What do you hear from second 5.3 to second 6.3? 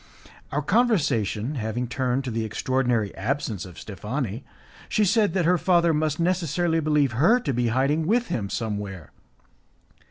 that her father must